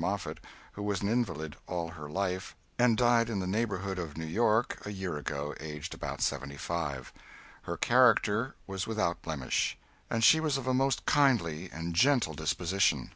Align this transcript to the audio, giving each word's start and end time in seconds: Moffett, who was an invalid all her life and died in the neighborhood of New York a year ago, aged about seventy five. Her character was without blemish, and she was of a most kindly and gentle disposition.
Moffett, 0.00 0.38
who 0.74 0.82
was 0.84 1.02
an 1.02 1.08
invalid 1.08 1.56
all 1.66 1.88
her 1.88 2.08
life 2.08 2.54
and 2.78 2.96
died 2.96 3.28
in 3.28 3.40
the 3.40 3.48
neighborhood 3.48 3.98
of 3.98 4.16
New 4.16 4.26
York 4.26 4.80
a 4.86 4.92
year 4.92 5.16
ago, 5.16 5.56
aged 5.58 5.92
about 5.92 6.20
seventy 6.22 6.56
five. 6.56 7.12
Her 7.62 7.76
character 7.76 8.54
was 8.68 8.86
without 8.86 9.20
blemish, 9.22 9.76
and 10.08 10.22
she 10.22 10.38
was 10.38 10.56
of 10.56 10.68
a 10.68 10.72
most 10.72 11.04
kindly 11.04 11.68
and 11.72 11.94
gentle 11.94 12.34
disposition. 12.34 13.10